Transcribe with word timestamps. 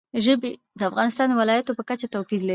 ژبې 0.25 0.51
د 0.79 0.81
افغانستان 0.89 1.27
د 1.29 1.33
ولایاتو 1.41 1.77
په 1.77 1.83
کچه 1.89 2.07
توپیر 2.13 2.39
لري. 2.41 2.49